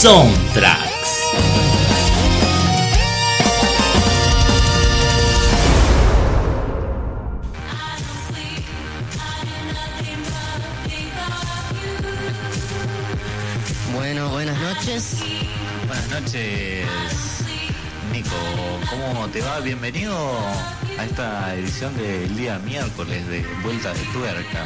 [0.00, 0.88] Soundtracks.
[13.92, 15.18] Bueno, buenas noches.
[15.86, 16.86] Buenas noches,
[18.10, 18.30] Nico.
[18.88, 19.60] ¿Cómo te va?
[19.60, 20.16] Bienvenido
[20.98, 24.64] a esta edición del día miércoles de Vuelta de Tuerca.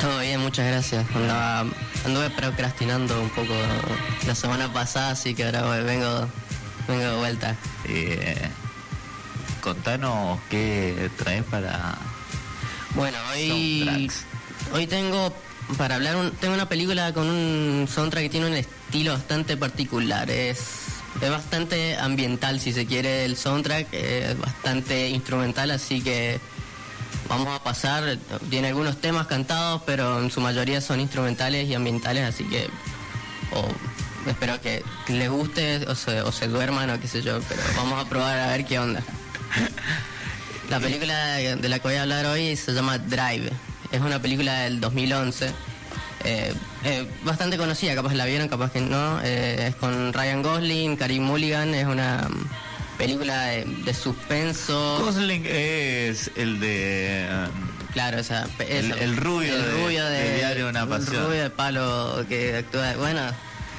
[0.00, 1.06] Todo bien, muchas gracias.
[1.14, 1.64] Andaba,
[2.04, 3.54] anduve procrastinando un poco
[4.26, 6.28] la semana pasada, así que ahora vengo,
[6.86, 7.56] vengo de vuelta.
[7.86, 8.48] Eh,
[9.60, 11.96] contanos qué traes para
[12.94, 14.10] Bueno, hoy,
[14.72, 15.34] hoy tengo
[15.76, 20.30] para hablar, un- tengo una película con un soundtrack que tiene un estilo bastante particular.
[20.30, 20.58] Es,
[21.20, 23.92] es bastante ambiental, si se quiere, el soundtrack.
[23.92, 26.40] Es bastante instrumental, así que
[27.28, 28.16] vamos a pasar.
[28.50, 32.68] Tiene algunos temas cantados, pero en su mayoría son instrumentales y ambientales, así que
[34.26, 38.04] espero que les guste o se, o se duerman o qué sé yo, pero vamos
[38.04, 39.02] a probar a ver qué onda.
[40.70, 43.50] La película de la que voy a hablar hoy se llama Drive.
[43.90, 45.50] Es una película del 2011.
[46.24, 46.52] eh,
[46.84, 49.18] eh, bastante conocida, capaz la vieron, capaz que no.
[49.22, 51.74] eh, es con Ryan Gosling, Karim Mulligan.
[51.74, 52.28] Es una
[52.98, 54.98] película de, de suspenso.
[55.02, 57.26] Gosling es el de
[57.92, 59.00] Claro, o sea, El- eso.
[59.00, 61.24] el rubio de- rubio de Diario Una el Pasión.
[61.26, 62.92] rubio de palo que actúa.
[62.96, 63.20] Bueno,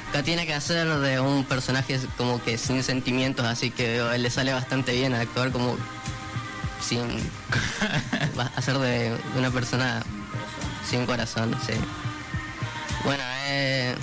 [0.10, 4.30] acá tiene que hacer de un personaje como que sin sentimientos, así que él le
[4.32, 5.78] sale bastante bien actuar como
[6.82, 7.04] sin.
[8.56, 10.02] hacer de, de una persona
[10.90, 11.74] sin corazón, sí.
[13.04, 13.96] Bueno, eh,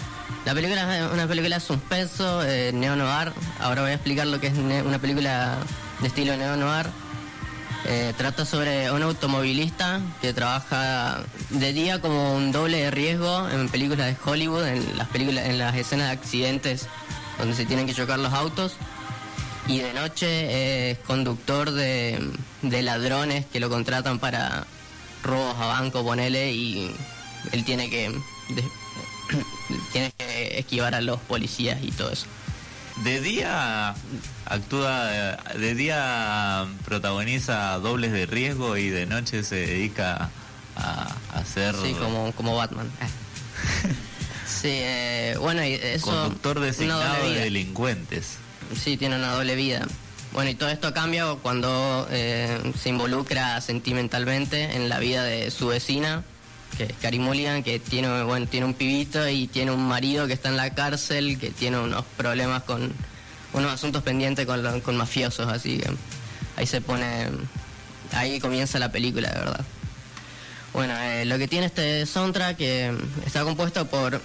[0.47, 3.33] la película es una película suspenso, eh, neo-noir.
[3.59, 5.59] Ahora voy a explicar lo que es una película
[6.01, 6.87] de estilo neo-noir.
[7.85, 11.19] Eh, trata sobre un automovilista que trabaja
[11.51, 15.59] de día como un doble de riesgo en películas de Hollywood, en las películas, en
[15.59, 16.87] las escenas de accidentes
[17.39, 18.77] donde se tienen que chocar los autos.
[19.67, 22.21] Y de noche es conductor de,
[22.63, 24.65] ladrones que lo contratan para
[25.25, 26.95] robos a banco, ponele, y
[27.51, 28.13] él tiene que
[29.93, 32.27] tiene que esquivar a los policías y todo eso.
[33.05, 33.95] de día
[34.47, 35.05] actúa
[35.59, 40.31] de día protagoniza dobles de riesgo y de noche se dedica
[40.77, 42.91] a, a hacer Sí, como, como Batman.
[44.47, 46.07] Sí, eh, bueno, y eso...
[46.07, 48.37] conductor designado de delincuentes.
[48.81, 49.87] Sí, tiene una doble vida.
[50.33, 55.67] Bueno, y todo esto cambia cuando eh, se involucra sentimentalmente en la vida de su
[55.67, 56.23] vecina,
[56.77, 60.49] que es Mulligan, que tiene, bueno, tiene un pibito y tiene un marido que está
[60.49, 62.93] en la cárcel, que tiene unos problemas con
[63.53, 65.91] unos asuntos pendientes con, con mafiosos, así que
[66.57, 67.29] ahí se pone,
[68.13, 69.65] ahí comienza la película, de verdad.
[70.73, 72.95] Bueno, eh, lo que tiene este soundtrack que
[73.25, 74.21] está compuesto por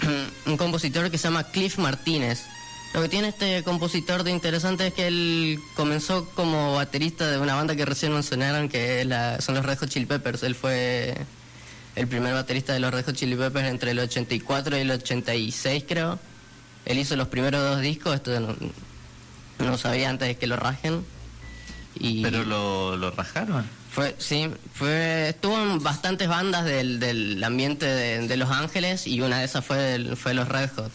[0.46, 2.44] un compositor que se llama Cliff Martínez.
[2.92, 7.54] Lo que tiene este compositor de interesante es que él comenzó como baterista de una
[7.54, 9.06] banda que recién mencionaron, que
[9.38, 10.42] son los Red Hot Chili Peppers.
[10.42, 11.16] Él fue
[11.96, 15.84] el primer baterista de los Red Hot Chili Peppers entre el 84 y el 86,
[15.88, 16.18] creo.
[16.86, 18.56] Él hizo los primeros dos discos, esto no,
[19.58, 21.04] no sabía antes de que lo rajen.
[21.98, 23.66] Y Pero lo, lo rajaron.
[23.90, 29.20] fue, sí, fue, estuvo en bastantes bandas del, del ambiente de, de Los Ángeles y
[29.20, 30.92] una de esas fue, el- fue los Red Hot.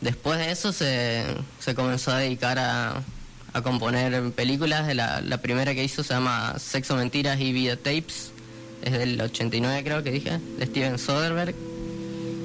[0.00, 1.24] Después de eso se,
[1.60, 3.00] se comenzó a dedicar a,
[3.52, 4.92] a componer películas.
[4.96, 8.31] La, la primera que hizo se llama Sexo, Mentiras y Videotapes.
[8.82, 11.54] Es del 89 creo que dije, de Steven Soderbergh.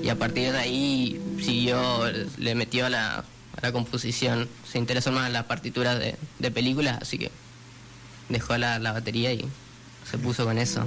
[0.03, 2.03] Y a partir de ahí siguió,
[2.37, 3.23] le metió a la, a
[3.61, 4.47] la composición.
[4.71, 7.31] Se interesó más en las partituras de, de películas, así que
[8.29, 9.45] dejó la, la batería y
[10.09, 10.85] se puso con eso.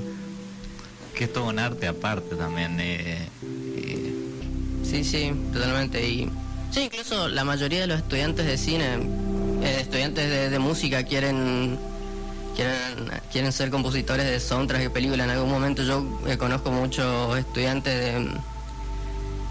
[1.17, 2.79] Que es todo un arte aparte también.
[2.81, 3.29] eh,
[3.77, 4.15] eh,
[4.85, 6.09] Sí, sí, totalmente.
[6.09, 6.31] Y
[6.73, 8.95] sí, incluso la mayoría de los estudiantes de cine,
[9.63, 11.79] eh, estudiantes de, de música quieren
[12.61, 15.25] quieren quieren ser compositores de soundtracks de películas.
[15.25, 18.31] En algún momento yo eh, conozco muchos estudiantes de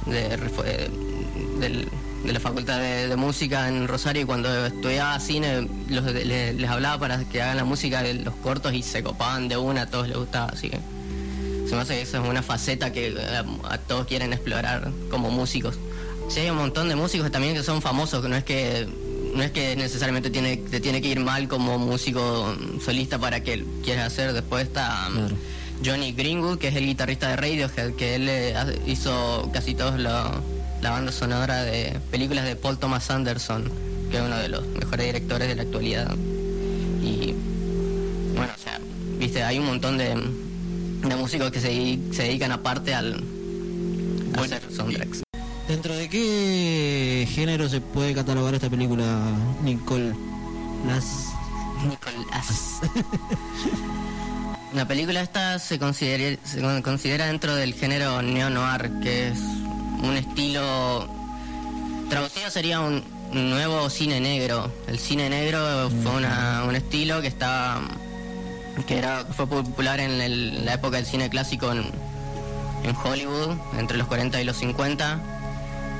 [0.05, 1.87] de, eh,
[2.25, 7.57] la facultad de, música en Rosario y cuando estudiaba cine les hablaba para que hagan
[7.57, 10.69] la música de los cortos y se copaban de una, a todos les gustaba, así
[10.69, 10.79] que
[11.67, 15.29] se me hace que eso es una faceta que eh, a, todos quieren explorar como
[15.29, 15.77] músicos.
[16.29, 18.87] Sí, hay un montón de músicos también que son famosos, que no es que
[19.35, 23.63] no es que necesariamente tiene, te tiene que ir mal como músico solista para que
[23.83, 24.33] quieras hacer.
[24.33, 25.35] Después está um, Claro.
[25.85, 28.53] Johnny Greenwood, que es el guitarrista de Radiohead, que él eh,
[28.85, 30.41] hizo casi todos lo-
[30.81, 33.71] la banda sonora de películas de Paul Thomas Anderson,
[34.11, 36.15] que es uno de los mejores directores de la actualidad.
[37.03, 37.33] Y
[38.35, 38.79] bueno, o sea,
[39.19, 40.09] viste, hay un montón de,
[41.07, 43.17] de músicos que se, se dedican aparte al a
[44.37, 45.21] Bueno, hacer soundtracks.
[45.69, 49.05] ¿Dentro de qué género se puede catalogar esta película,
[49.63, 50.15] Nicole?
[50.87, 51.27] Las...
[51.87, 52.81] Nicolás.
[54.73, 61.07] La película esta se considera, dentro del género neo-noir, que es un estilo...
[62.09, 64.71] Traducido sería un nuevo cine negro.
[64.87, 67.81] El cine negro fue una- un estilo que estaba
[68.87, 71.91] que era fue popular en el- la época del cine clásico en
[73.03, 75.19] Hollywood, entre los 40 y los 50,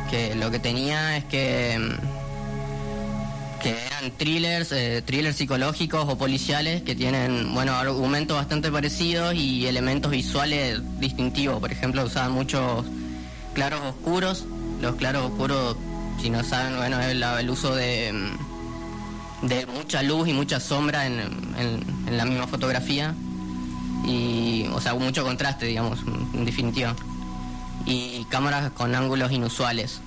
[0.10, 6.82] que lo que tenía es que mm, que eran thrillers, eh, thrillers psicológicos o policiales
[6.84, 11.60] que tienen, bueno, argumentos bastante parecidos y elementos visuales distintivos.
[11.60, 12.86] Por ejemplo, usaban muchos
[13.54, 14.46] claros oscuros.
[14.82, 15.76] Los claros oscuros,
[16.22, 21.06] si no saben, bueno, es el uso de, mm, de mucha luz y mucha sombra
[21.06, 23.14] en, en- en la misma fotografía.
[24.08, 26.00] Y, o sea, mucho contraste, digamos,
[26.34, 26.96] en definitiva.
[27.86, 30.02] Y cámaras con ángulos inusuales.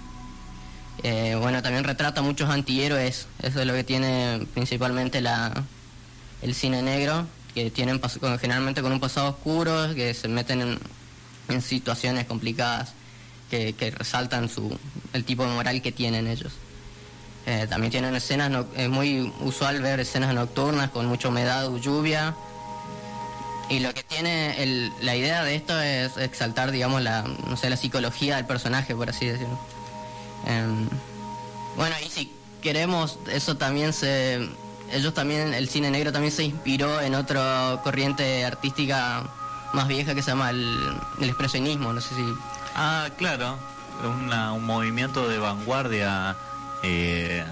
[1.02, 5.52] Eh, bueno, también retrata muchos antihéroes, eso es lo que tiene principalmente la,
[6.42, 8.00] el cine negro, que tienen
[8.40, 10.78] generalmente con un pasado oscuro, que se meten en,
[11.48, 12.92] en situaciones complicadas,
[13.50, 14.78] que, que resaltan su,
[15.12, 16.52] el tipo de moral que tienen ellos.
[17.46, 21.78] Eh, también tienen escenas, no- es muy usual ver escenas nocturnas con mucha humedad o
[21.78, 22.36] lluvia.
[23.72, 27.70] Y lo que tiene el- la idea de esto es exaltar, digamos, la, no sé,
[27.70, 29.58] la psicología del personaje, por así decirlo.
[30.46, 30.88] Em,
[31.76, 32.30] bueno, y si
[32.60, 34.46] queremos, eso también se...
[34.92, 39.22] Ellos también, el cine negro también se inspiró en otra corriente artística
[39.72, 40.76] más vieja que se llama el,
[41.20, 42.24] el expresionismo, no sé si...
[42.74, 43.56] Ah, claro.
[44.04, 46.36] Una- un movimiento de vanguardia.
[46.82, 47.42] Eh,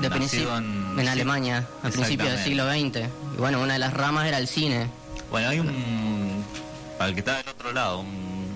[0.00, 0.10] De nacido
[0.50, 2.64] principio, en, Alemania, a principios del siglo.
[2.68, 3.08] XX.
[3.34, 4.90] Y bueno, una de las ramas era el cine.
[5.30, 6.44] Bueno, hay un.
[6.98, 8.46] Para el que está del otro lado, un,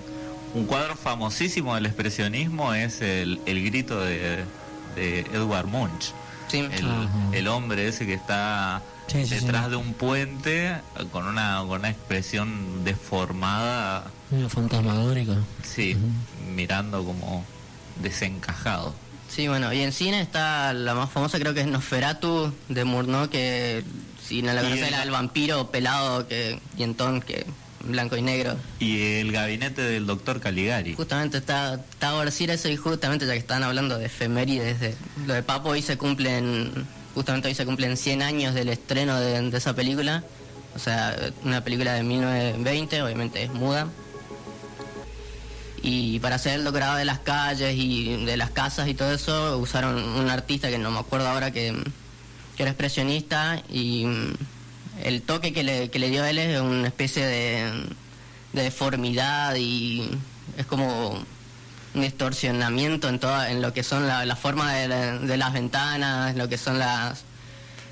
[0.55, 4.43] un cuadro famosísimo del expresionismo es el, el grito de,
[4.95, 6.13] de Edward Munch.
[6.47, 9.69] Sí, El, el hombre ese que está Sí, sí, detrás sí.
[9.71, 10.75] de un puente
[11.11, 15.33] con una, con una expresión deformada, Medio fantasmagórico.
[15.63, 15.95] sí,
[16.53, 17.45] mirando como
[18.01, 18.93] desencajado.
[19.29, 23.29] Sí, bueno, y en cine está la más famosa creo que es Nosferatu de Murnau,
[23.29, 23.83] que
[24.25, 27.45] si no la conoces era el vampiro pelado que dientón que
[27.83, 28.55] blanco y negro.
[28.79, 30.95] Y el gabinete del doctor Caligari.
[30.95, 34.95] Justamente está, está por decir eso y justamente ya que están hablando de efemérides, de,
[35.25, 36.71] lo de Papo hoy se cumplen,
[37.15, 40.23] justamente hoy se cumplen 100 años del estreno de, de esa película,
[40.75, 43.87] o sea, una película de 1920, obviamente es muda.
[45.83, 49.57] Y para hacer el decorado de las calles y de las casas y todo eso,
[49.57, 51.75] usaron un artista que no me acuerdo ahora que,
[52.61, 54.33] que era expresionista y mm,
[55.03, 57.71] el toque que le, que le dio a él es una especie de,
[58.53, 60.07] de deformidad y
[60.57, 61.09] es como
[61.95, 65.53] un distorsionamiento en toda, en lo que son la, la forma de, la- de las
[65.53, 67.23] ventanas, lo que son las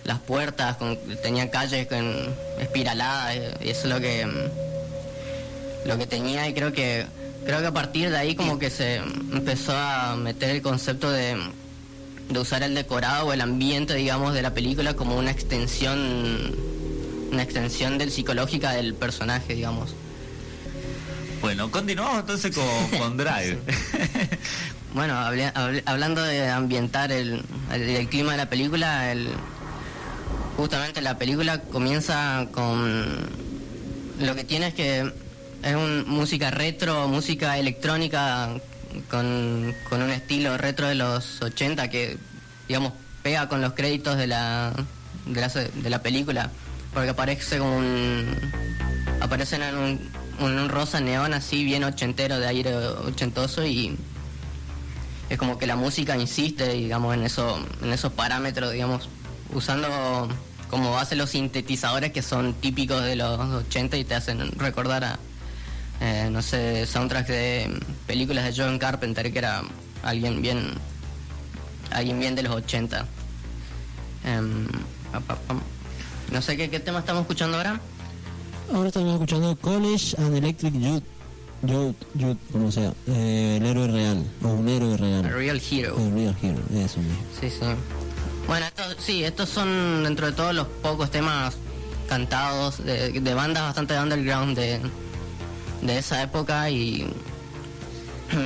[0.03, 2.29] las puertas, con, tenían calles con
[2.59, 7.07] espiraladas y eso es lo que mm, lo que tenía y creo que
[7.43, 11.37] creo que a partir de ahí como que se empezó a meter el concepto de,
[12.29, 16.55] de usar el decorado o el ambiente digamos de la película como una extensión
[17.31, 19.95] una extensión del psicológica del personaje digamos
[21.41, 23.57] Bueno, continuamos entonces con, con Drive.
[24.93, 29.29] Bueno, hablé- hablé- hablando de ambientar el, el, el clima de la película, el,
[30.57, 33.29] justamente la película comienza con...
[34.19, 35.13] Lo que tiene es que
[35.63, 38.59] es un, música retro, música electrónica
[39.09, 42.17] con, con un estilo retro de los 80 que,
[42.67, 42.93] digamos,
[43.23, 44.73] pega con los créditos de la,
[45.25, 46.51] de la, de la película,
[46.93, 48.35] porque aparece como un...
[49.21, 53.97] Aparecen en un, en un rosa neón así, bien ochentero, de aire ochentoso y
[55.29, 59.09] es como que la música insiste, digamos, en eso, en esos parámetros, digamos,
[59.53, 60.27] usando
[60.69, 65.19] como base los sintetizadores que son típicos de los 80 y te hacen recordar a,
[66.01, 69.63] eh, no sé, soundtracks de películas de John Carpenter, que era
[70.03, 70.73] alguien bien,
[71.91, 73.05] alguien bien de los 80.
[74.25, 74.67] Em,
[76.31, 77.81] no sé ¿qué, qué tema estamos escuchando ahora.
[78.73, 81.03] Ahora estamos escuchando College and Electric Youth.
[81.63, 82.93] Youth, Youth, como sea.
[83.07, 84.23] Eh, el héroe real.
[84.43, 85.23] O un héroe A real.
[85.23, 85.97] Real Hero.
[85.97, 87.17] El real hero, eso mismo.
[87.41, 87.65] Sí, sí.
[88.47, 91.57] Bueno, estos, sí, estos son dentro de todos los pocos temas
[92.07, 94.79] cantados de, de bandas bastante underground de,
[95.81, 97.07] de esa época y,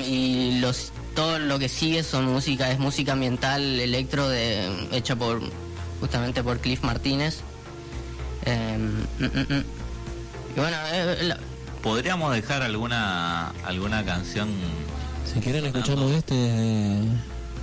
[0.08, 5.42] y los todo lo que sigue son música, es música ambiental electro de, hecha por
[6.00, 7.40] justamente por Cliff Martínez.
[8.46, 9.64] Eh, mm, mm, mm.
[10.56, 11.38] Y bueno, eh, la-
[11.82, 14.48] ¿Podríamos dejar alguna alguna canción
[15.32, 17.02] Si quieren escuchamos este,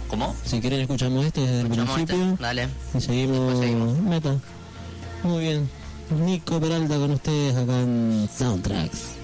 [0.09, 0.37] ¿Cómo?
[0.45, 2.69] si quieren escuchamos este desde el Escuchamos este, dale.
[2.95, 3.99] y seguimos, seguimos.
[3.99, 4.37] meta.
[5.23, 5.71] Muy bien.
[6.25, 9.20] Nico Peralta con ustedes acá en Soundtracks.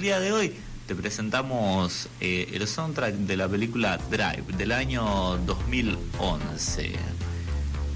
[0.00, 0.54] El día de hoy
[0.86, 6.92] te presentamos eh, el soundtrack de la película Drive del año 2011.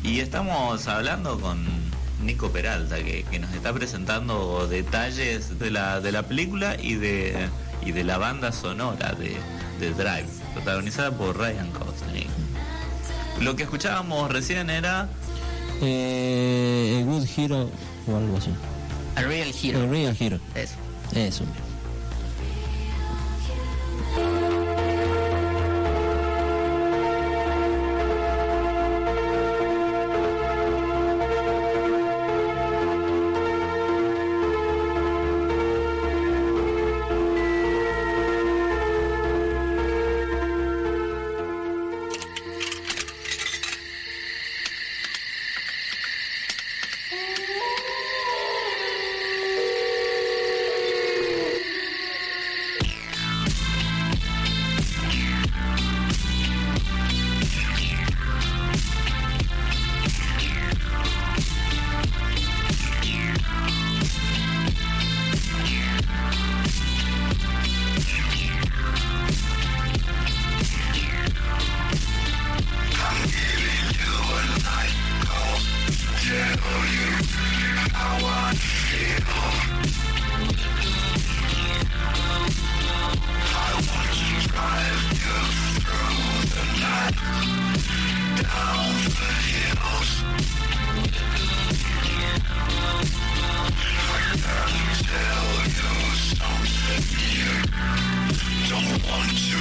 [0.02, 1.64] Y estamos hablando con
[2.22, 7.48] Nico Peralta, que, que nos está presentando detalles de la, de la película y de,
[7.86, 9.38] y de la banda sonora de,
[9.80, 12.28] de Drive, protagonizada por Ryan Gosling.
[13.40, 15.08] Lo que escuchábamos recién era
[15.80, 17.70] Eh, a Good Hero
[18.06, 18.50] o algo así.
[19.16, 19.90] A Real A Hero.
[19.90, 20.38] Real Hero.
[20.54, 20.74] Eso.
[21.14, 21.44] Eso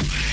[0.03, 0.32] Yeah.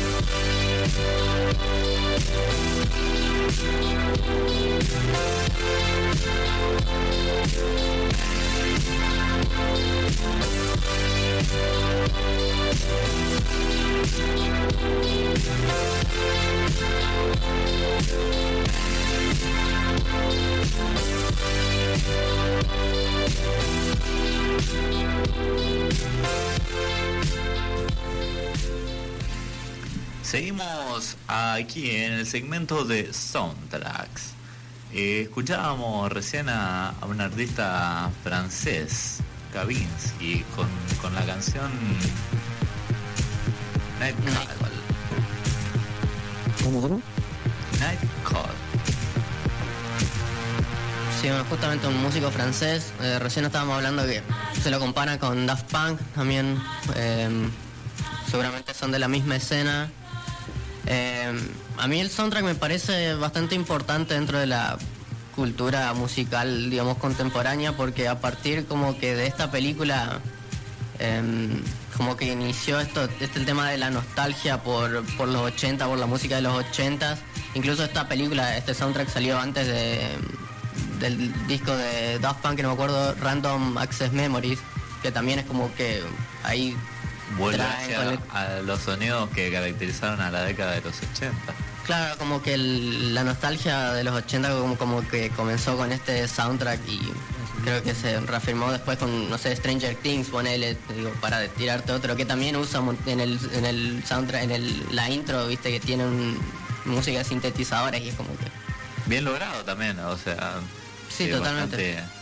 [30.31, 34.31] Seguimos aquí en el segmento de soundtracks.
[34.93, 39.17] Eh, escuchábamos recién a, a un artista francés,
[39.51, 40.69] Kavinsky, con,
[41.01, 41.69] con la canción
[43.99, 44.71] Night Call.
[46.63, 47.01] ¿Cómo, cómo?
[47.81, 48.55] Night Call.
[51.19, 52.93] Sí, bueno, justamente un músico francés.
[53.01, 54.23] eh, recién estábamos hablando que
[54.63, 56.57] se lo compara con Daft Punk también.
[56.95, 57.49] eh,
[58.29, 59.91] seguramente son de la misma escena.
[60.87, 61.31] Eh,
[61.77, 64.77] a mí el soundtrack me parece bastante importante dentro de la
[65.35, 70.19] cultura musical, digamos, contemporánea, porque a partir como que de esta película,
[70.99, 71.61] eh,
[71.97, 76.05] como que inició esto, este tema de la nostalgia por, por los 80, por la
[76.05, 77.17] música de los 80.
[77.53, 79.99] Incluso esta película, este soundtrack salió antes de,
[80.99, 84.59] del disco de Daft Punk, que no me acuerdo, Random Access Memories,
[85.01, 86.01] que también es como que
[86.43, 86.75] ahí
[87.37, 91.53] Vuelve el- a los sonidos que caracterizaron a la década de los 80.
[91.85, 96.27] Claro, como que el- la nostalgia de los 80 como, como que comenzó con este
[96.27, 96.99] soundtrack y
[97.63, 102.15] creo que se reafirmó después con, no sé, Stranger Things, ponele, digo, para tirarte otro,
[102.15, 106.05] que también usa en el, en el soundtrack, en el, la intro, viste, que tiene
[106.05, 106.39] un-
[106.85, 108.45] música de sintetizadores y es como que...
[109.07, 110.53] Bien logrado también, o sea.
[111.15, 111.95] Sí, totalmente.
[111.95, 112.21] bastante-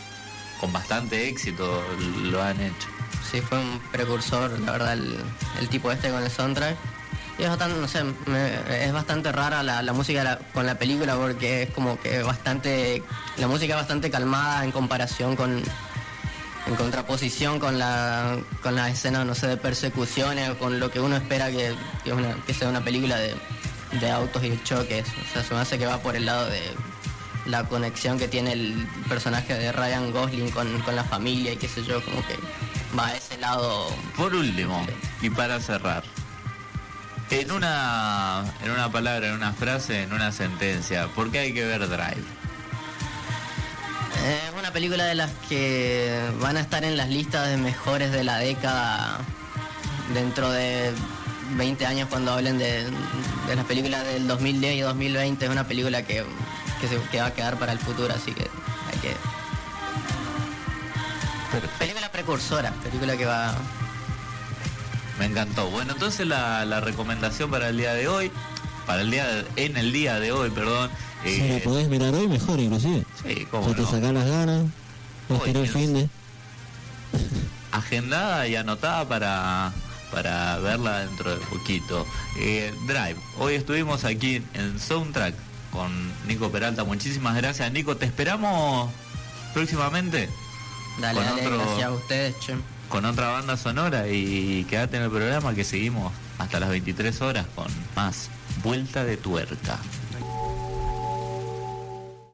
[0.60, 1.82] con bastante éxito
[2.24, 2.88] lo han hecho.
[3.28, 6.76] Sí, fue un precursor, la verdad, el, tipo este con el soundtrack.
[7.38, 8.04] Y es bastante, no sé,
[8.84, 13.02] es bastante rara la, música con la película porque es como que bastante,
[13.38, 15.62] la música es bastante calmada en comparación con,
[16.66, 21.16] en contraposición con la, con la escena, no sé, de persecuciones con lo que uno
[21.16, 21.74] espera que,
[22.46, 23.34] que, sea una película de,
[24.00, 25.06] de autos y choques.
[25.08, 26.60] O sea, se me hace que va por el lado de
[27.50, 31.68] la conexión que tiene el personaje de Ryan Gosling con, con la familia y qué
[31.68, 32.36] sé yo, como que
[32.98, 33.88] va a ese lado.
[34.16, 34.86] Por último,
[35.20, 36.04] y para cerrar,
[37.30, 41.64] en una, en una palabra, en una frase, en una sentencia, ¿por qué hay que
[41.64, 42.24] ver Drive?
[44.26, 48.24] Es una película de las que van a estar en las listas de mejores de
[48.24, 49.18] la década
[50.12, 50.92] dentro de
[51.56, 52.84] 20 años cuando hablen de,
[53.46, 55.44] de las películas del 2010 y 2020.
[55.44, 56.24] Es una película que,
[56.80, 58.42] que, se, que va a quedar para el futuro, así que
[58.92, 59.14] hay que...
[61.78, 63.54] Película precursora, película que va...
[65.18, 65.68] Me encantó.
[65.70, 68.30] Bueno, entonces la, la recomendación para el día de hoy,
[68.86, 70.90] para el día de- en el día de hoy, perdón.
[71.24, 73.04] Si lo eh, podés mirar hoy, mejor inclusive.
[73.22, 73.90] sí, cómo Ya te no.
[73.90, 74.64] sacás las ganas.
[75.46, 76.08] El fin de.
[77.72, 79.72] agendada y anotada para,
[80.10, 82.06] para verla dentro de poquito.
[82.38, 85.34] Eh, Drive, hoy estuvimos aquí en Soundtrack
[85.72, 85.90] con
[86.26, 86.84] Nico Peralta.
[86.84, 87.96] Muchísimas gracias, Nico.
[87.96, 88.90] Te esperamos
[89.54, 90.28] próximamente
[91.00, 92.54] Dale, dale, otro- gracias a ustedes, che.
[92.88, 97.46] con otra banda sonora y quédate en el programa que seguimos hasta las 23 horas
[97.54, 98.28] con más
[98.62, 99.78] Vuelta de Tuerca.